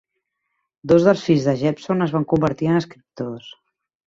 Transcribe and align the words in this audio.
Dos 0.91 1.05
dels 1.07 1.25
fills 1.27 1.45
de 1.49 1.53
Jepson 1.59 2.01
es 2.07 2.15
van 2.17 2.27
convertir 2.33 2.71
en 2.73 2.81
escriptors. 2.81 3.53